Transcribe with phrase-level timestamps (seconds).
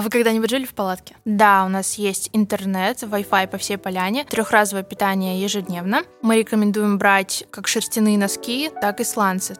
[0.00, 1.14] А вы когда-нибудь жили в палатке?
[1.26, 6.04] Да, у нас есть интернет, Wi-Fi по всей поляне, трехразовое питание ежедневно.
[6.22, 9.56] Мы рекомендуем брать как шерстяные носки, так и сланцы.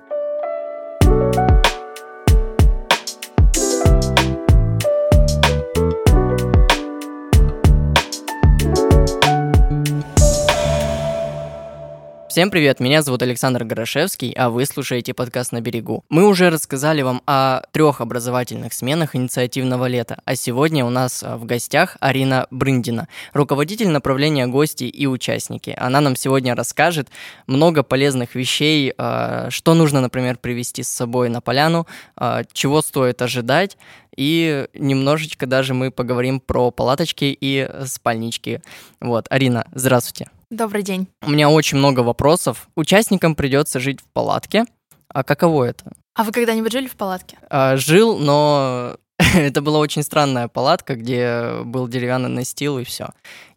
[12.30, 16.04] Всем привет, меня зовут Александр Горошевский, а вы слушаете подкаст «На берегу».
[16.10, 21.36] Мы уже рассказали вам о трех образовательных сменах инициативного лета, а сегодня у нас а,
[21.36, 25.74] в гостях Арина Брындина, руководитель направления гости и участники.
[25.76, 27.08] Она нам сегодня расскажет
[27.48, 33.20] много полезных вещей, а, что нужно, например, привезти с собой на поляну, а, чего стоит
[33.22, 33.76] ожидать,
[34.20, 38.60] и немножечко даже мы поговорим про палаточки и спальнички.
[39.00, 40.28] Вот, Арина, здравствуйте.
[40.50, 41.08] Добрый день.
[41.22, 42.68] У меня очень много вопросов.
[42.74, 44.66] Участникам придется жить в палатке.
[45.08, 45.92] А каково это?
[46.14, 47.38] А вы когда-нибудь жили в палатке?
[47.48, 48.98] А, жил, но
[49.34, 53.08] это была очень странная палатка, где был деревянный настил и все.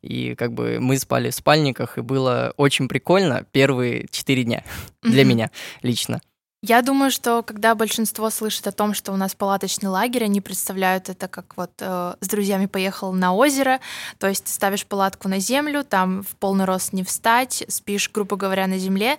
[0.02, 4.64] И как бы мы спали в спальниках, и было очень прикольно первые четыре дня
[5.04, 6.22] для меня лично.
[6.66, 11.10] Я думаю, что когда большинство слышит о том, что у нас палаточный лагерь, они представляют
[11.10, 13.82] это как вот э, с друзьями поехал на озеро,
[14.18, 18.68] то есть ставишь палатку на землю, там в полный рост не встать, спишь, грубо говоря,
[18.68, 19.18] на земле.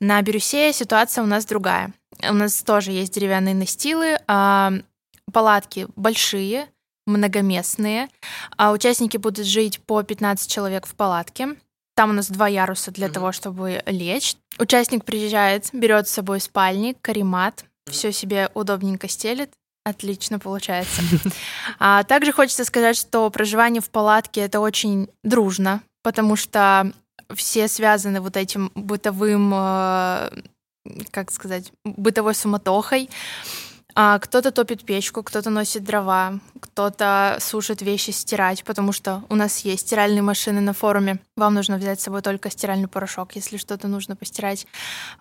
[0.00, 1.92] На Бирюсе ситуация у нас другая.
[2.26, 4.72] У нас тоже есть деревянные настилы, а
[5.30, 6.68] палатки большие,
[7.06, 8.08] многоместные,
[8.56, 11.48] а участники будут жить по 15 человек в палатке.
[11.94, 13.12] Там у нас два яруса для mm-hmm.
[13.12, 14.36] того, чтобы лечь.
[14.58, 17.92] Участник приезжает, берет с собой спальник, каремат, mm-hmm.
[17.92, 19.50] все себе удобненько стелит.
[19.84, 21.02] Отлично получается.
[21.78, 26.92] А также хочется сказать, что проживание в палатке это очень дружно, потому что
[27.34, 30.30] все связаны вот этим бытовым, э,
[31.10, 33.08] как сказать, бытовой суматохой.
[34.00, 39.64] А кто-то топит печку, кто-то носит дрова, кто-то сушит вещи стирать, потому что у нас
[39.64, 41.18] есть стиральные машины на форуме.
[41.34, 44.68] Вам нужно взять с собой только стиральный порошок, если что-то нужно постирать.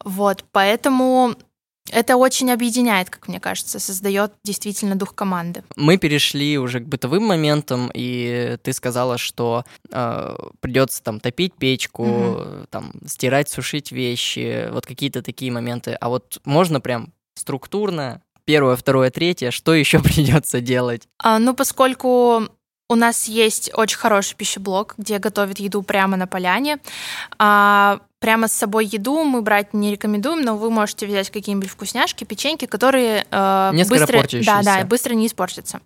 [0.05, 1.33] Вот, поэтому
[1.91, 5.63] это очень объединяет, как мне кажется, создает действительно дух команды.
[5.75, 12.03] Мы перешли уже к бытовым моментам, и ты сказала, что э, придется там топить печку,
[12.03, 12.67] угу.
[12.69, 15.93] там стирать, сушить вещи, вот какие-то такие моменты.
[15.93, 21.07] А вот можно прям структурно первое, второе, третье, что еще придется делать?
[21.19, 22.47] А, ну, поскольку
[22.89, 26.79] у нас есть очень хороший пищеблок, где готовят еду прямо на поляне.
[27.37, 32.23] А прямо с собой еду мы брать не рекомендуем, но вы можете взять какие-нибудь вкусняшки,
[32.23, 35.81] печеньки, которые э, быстро, да, да, быстро не испортятся.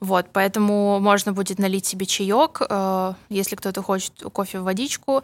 [0.00, 5.22] Вот, поэтому можно будет налить себе чаек, э, если кто-то хочет кофе в водичку.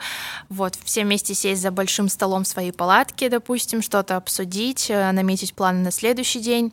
[0.49, 5.55] Вот, все вместе сесть за большим столом в своей палатке, допустим, что-то обсудить, э, наметить
[5.55, 6.73] планы на следующий день.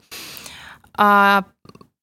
[0.95, 1.43] А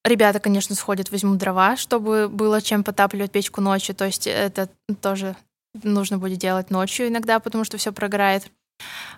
[0.02, 3.94] Ребята, конечно, сходят, возьмут дрова, чтобы было чем потапливать печку ночью.
[3.94, 4.70] То есть это
[5.02, 5.36] тоже
[5.82, 8.50] нужно будет делать ночью иногда, потому что все прогорает.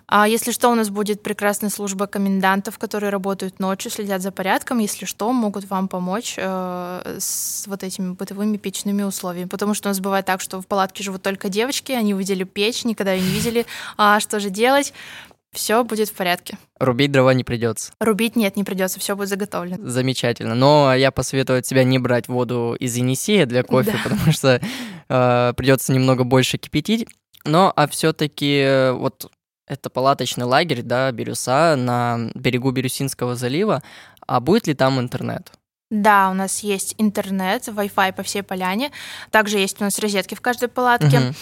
[0.07, 4.79] А если что, у нас будет прекрасная служба комендантов, которые работают ночью, следят за порядком.
[4.79, 9.47] Если что, могут вам помочь э, с вот этими бытовыми печными условиями.
[9.47, 12.83] Потому что у нас бывает так, что в палатке живут только девочки, они видели печь,
[12.83, 13.65] никогда ее не видели.
[13.97, 14.93] А что же делать?
[15.53, 16.57] все будет в порядке.
[16.79, 17.93] Рубить дрова не придется.
[17.99, 19.77] Рубить нет, не придется, все будет заготовлено.
[19.87, 20.55] Замечательно.
[20.55, 23.99] Но я посоветую тебя не брать воду из Енисея для кофе, да.
[24.03, 24.59] потому что
[25.09, 27.07] э, придется немного больше кипятить.
[27.45, 29.29] Но а все-таки э, вот
[29.67, 33.81] это палаточный лагерь, да, Бирюса на берегу Бирюсинского залива.
[34.25, 35.51] А будет ли там интернет?
[35.93, 38.91] Да, у нас есть интернет, Wi-Fi по всей поляне.
[39.29, 41.19] Также есть у нас розетки в каждой палатке.
[41.19, 41.35] Угу.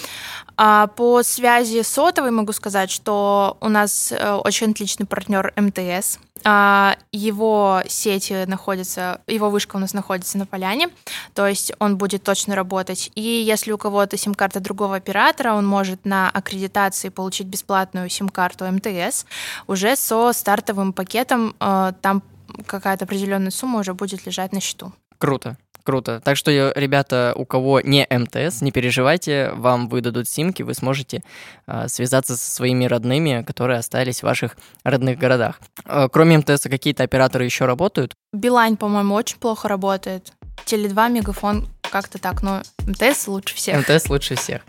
[0.57, 6.19] А по связи сотовой могу сказать, что у нас э, очень отличный партнер МТС.
[6.43, 10.89] А, его сети находятся, его вышка у нас находится на поляне,
[11.33, 13.11] то есть он будет точно работать.
[13.15, 19.25] И если у кого-то сим-карта другого оператора, он может на аккредитации получить бесплатную сим-карту МТС
[19.67, 21.55] уже со стартовым пакетом.
[21.59, 22.21] Э, там
[22.65, 24.93] какая-то определенная сумма уже будет лежать на счету.
[25.17, 25.57] Круто.
[25.83, 26.21] Круто.
[26.23, 31.23] Так что, ребята, у кого не МТС, не переживайте, вам выдадут симки, вы сможете
[31.65, 35.59] э, связаться со своими родными, которые остались в ваших родных городах.
[35.85, 38.13] Э, кроме МТС, какие-то операторы еще работают?
[38.31, 40.31] Билайн, по-моему, очень плохо работает.
[40.65, 43.79] Теле2, Мегафон, как-то так, но МТС лучше всех.
[43.79, 44.61] МТС лучше всех.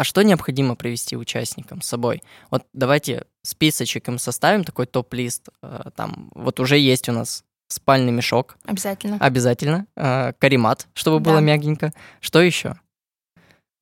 [0.00, 2.22] А что необходимо привести участникам с собой?
[2.50, 5.50] Вот давайте списочек им составим, такой топ-лист.
[5.62, 8.56] Э, там вот уже есть у нас спальный мешок.
[8.64, 9.18] Обязательно.
[9.20, 9.86] Обязательно.
[9.96, 11.30] Э, каремат, чтобы да.
[11.30, 11.92] было мягенько.
[12.22, 12.80] Что еще?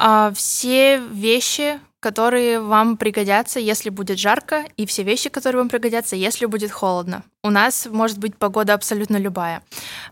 [0.00, 6.16] А, все вещи, которые вам пригодятся, если будет жарко, и все вещи, которые вам пригодятся,
[6.16, 7.24] если будет холодно.
[7.42, 9.62] У нас может быть погода абсолютно любая.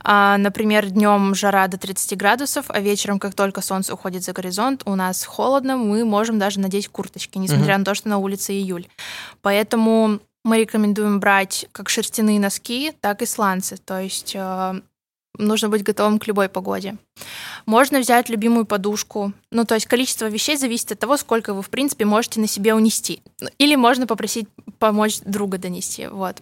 [0.03, 4.83] А, например, днем жара до 30 градусов, а вечером, как только солнце уходит за горизонт,
[4.85, 7.79] у нас холодно, мы можем даже надеть курточки, несмотря mm-hmm.
[7.79, 8.88] на то, что на улице июль.
[9.43, 13.77] Поэтому мы рекомендуем брать как шерстяные носки, так и сланцы.
[13.77, 14.81] То есть э,
[15.38, 16.97] нужно быть готовым к любой погоде.
[17.67, 19.33] Можно взять любимую подушку.
[19.50, 22.75] Ну, то есть количество вещей зависит от того, сколько вы, в принципе, можете на себе
[22.75, 23.23] унести.
[23.59, 24.49] Или можно попросить
[24.79, 26.06] помочь друга донести.
[26.06, 26.37] Вот.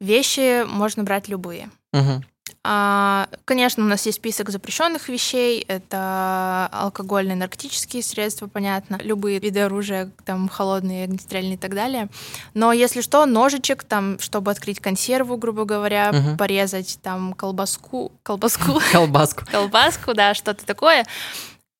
[0.00, 1.70] Вещи можно брать любые.
[1.92, 2.22] Угу.
[2.62, 5.64] А, конечно, у нас есть список запрещенных вещей.
[5.66, 12.08] Это алкогольные, наркотические средства, понятно, любые виды оружия, там холодные, огнестрельные и так далее.
[12.52, 16.36] Но если что, ножичек, там, чтобы открыть консерву, грубо говоря, угу.
[16.36, 21.06] порезать там колбаску, колбаску, колбаску, колбаску, да, что-то такое.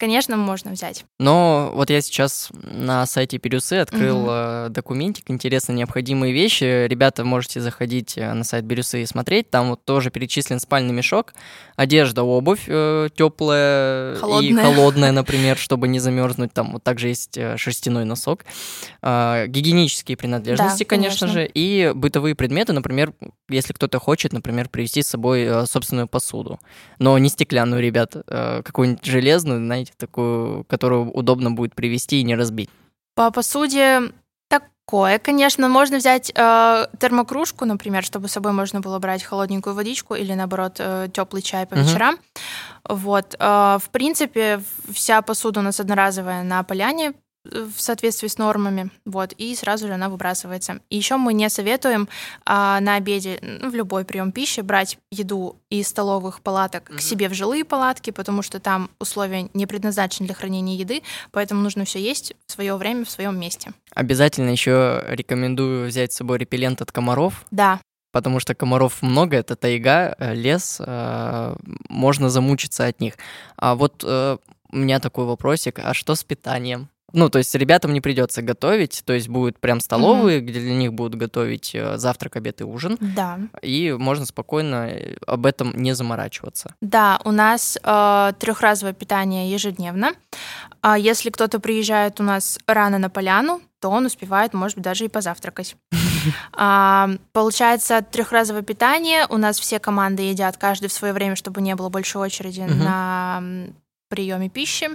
[0.00, 1.04] Конечно, можно взять.
[1.18, 4.70] Но вот я сейчас на сайте Бирюсы открыл угу.
[4.70, 6.86] документик, интересно, необходимые вещи.
[6.86, 9.50] Ребята, можете заходить э, на сайт Бирюсы и смотреть.
[9.50, 11.34] Там вот тоже перечислен спальный мешок,
[11.76, 14.50] одежда, обувь э, теплая холодная.
[14.50, 16.54] и холодная, например, чтобы не замерзнуть.
[16.54, 18.46] Там вот также есть шерстяной носок.
[19.02, 23.12] Э, гигиенические принадлежности, да, конечно, конечно же, и бытовые предметы, например,
[23.50, 26.58] если кто-то хочет, например, привезти с собой собственную посуду.
[26.98, 32.34] Но не стеклянную, ребят, э, какую-нибудь железную, знаете, такую, которую удобно будет привести и не
[32.34, 32.70] разбить?
[33.14, 34.12] По посуде
[34.48, 40.14] такое, конечно, можно взять э, термокружку, например, чтобы с собой можно было брать холодненькую водичку
[40.14, 42.16] или наоборот э, теплый чай по вечерам.
[42.16, 42.96] Uh-huh.
[42.96, 47.12] Вот, э, в принципе, вся посуда у нас одноразовая на поляне
[47.44, 50.80] в соответствии с нормами, вот, и сразу же она выбрасывается.
[50.90, 52.08] И еще мы не советуем
[52.44, 56.96] а, на обеде, ну, в любой прием пищи, брать еду из столовых палаток mm-hmm.
[56.96, 61.62] к себе в жилые палатки, потому что там условия не предназначены для хранения еды, поэтому
[61.62, 63.72] нужно все есть в свое время, в своем месте.
[63.94, 67.46] Обязательно еще рекомендую взять с собой репеллент от комаров.
[67.50, 67.80] Да,
[68.12, 71.56] потому что комаров много, это тайга, э, лес, э,
[71.88, 73.14] можно замучиться от них.
[73.56, 74.36] А вот э,
[74.70, 76.88] у меня такой вопросик, а что с питанием?
[77.12, 80.44] Ну, то есть ребятам не придется готовить, то есть будут прям столовые, mm-hmm.
[80.44, 82.96] где для них будут готовить э, завтрак, обед и ужин.
[83.00, 83.38] Да.
[83.62, 86.74] И можно спокойно э, об этом не заморачиваться.
[86.80, 90.12] Да, у нас э, трехразовое питание ежедневно.
[90.82, 95.04] А если кто-то приезжает у нас рано на поляну, то он успевает, может быть, даже
[95.04, 95.76] и позавтракать.
[96.52, 99.24] А, получается, трехразовое питание.
[99.30, 103.42] У нас все команды едят каждый в свое время, чтобы не было большой очереди на
[104.10, 104.90] приеме пищи.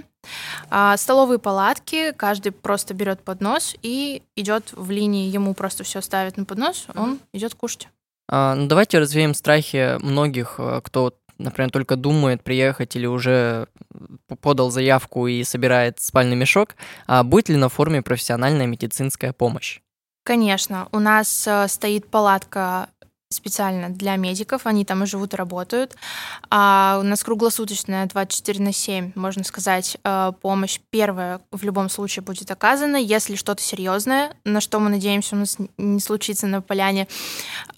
[0.70, 6.36] А столовые палатки, каждый просто берет поднос и идет в линии, ему просто все ставят
[6.36, 7.88] на поднос, он идет кушать.
[8.28, 13.68] А, ну давайте развеем страхи многих, э, кто, например, только думает приехать или уже
[14.40, 16.76] подал заявку и собирает спальный мешок.
[17.06, 19.80] А будет ли на форуме профессиональная медицинская помощь?
[20.24, 22.88] Конечно, у нас э, стоит палатка
[23.36, 25.96] специально для медиков, они там и живут и работают.
[26.50, 32.22] А у нас круглосуточная 24 на 7, можно сказать, э, помощь первая в любом случае
[32.22, 37.08] будет оказана, если что-то серьезное, на что мы надеемся у нас не случится на поляне.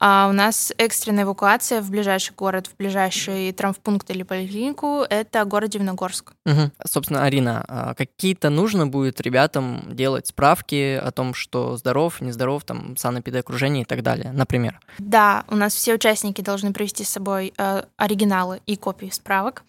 [0.01, 5.71] А у нас экстренная эвакуация в ближайший город, в ближайший травмпункт или поликлинику, это город
[5.71, 6.33] Дивногорск.
[6.47, 6.71] Угу.
[6.87, 12.97] Собственно, Арина, а какие-то нужно будет ребятам делать справки о том, что здоров, нездоров, там,
[12.97, 14.81] санэпидокружение и так далее, например?
[14.99, 19.65] Да, у нас все участники должны привести с собой э, оригиналы и копии справок.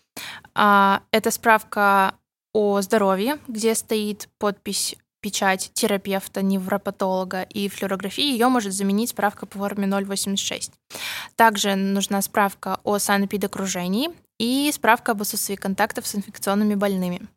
[0.55, 2.15] Э, это справка
[2.53, 9.57] о здоровье, где стоит подпись печать терапевта, невропатолога и флюорографии, ее может заменить справка по
[9.57, 10.71] форме 086.
[11.35, 14.09] Также нужна справка о санэпидокружении
[14.39, 17.27] и справка об отсутствии контактов с инфекционными больными.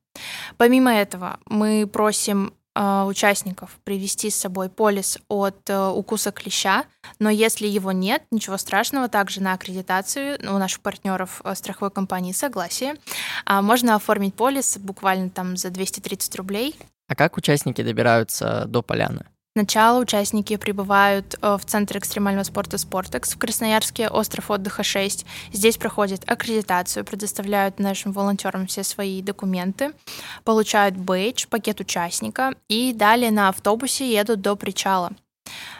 [0.57, 6.85] Помимо этого, мы просим участников привести с собой полис от э, укуса клеща,
[7.19, 12.33] но если его нет, ничего страшного, также на аккредитацию у наших партнеров э, страховой компании
[12.33, 12.97] согласие.
[13.45, 16.77] А, можно оформить полис буквально там за 230 рублей.
[17.09, 19.27] А как участники добираются до поляны?
[19.55, 25.27] Сначала участники прибывают э, в Центр экстремального спорта «Спортекс» в Красноярске, остров отдыха 6.
[25.53, 29.93] Здесь проходят аккредитацию, предоставляют нашим волонтерам все свои документы,
[30.45, 35.13] получают бейдж, пакет участника и далее на автобусе едут до причала.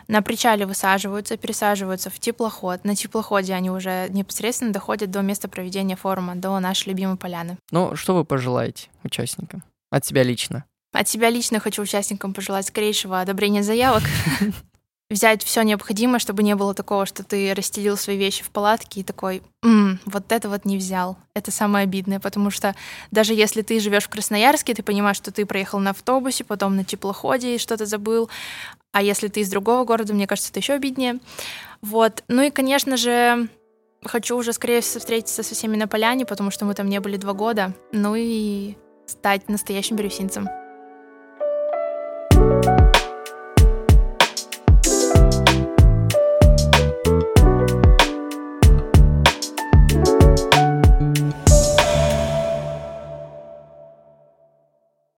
[0.07, 2.85] На причале высаживаются, пересаживаются в теплоход.
[2.85, 7.57] На теплоходе они уже непосредственно доходят до места проведения форума, до нашей любимой поляны.
[7.71, 9.63] Ну, что вы пожелаете участникам?
[9.91, 10.67] От себя лично?
[10.93, 14.03] От себя лично хочу участникам пожелать скорейшего одобрения заявок.
[15.13, 19.05] взять все необходимое, чтобы не было такого, что ты расстелил свои вещи в палатке и
[19.05, 21.17] такой, М, вот это вот не взял.
[21.35, 22.75] Это самое обидное, потому что
[23.11, 26.85] даже если ты живешь в Красноярске, ты понимаешь, что ты проехал на автобусе, потом на
[26.85, 28.29] теплоходе и что-то забыл,
[28.93, 31.19] а если ты из другого города, мне кажется, это еще обиднее.
[31.81, 32.25] Вот.
[32.29, 33.49] Ну и, конечно же,
[34.05, 37.33] хочу уже скорее встретиться со всеми на поляне, потому что мы там не были два
[37.33, 37.75] года.
[37.93, 38.75] Ну и
[39.07, 40.49] стать настоящим бирюсинцем.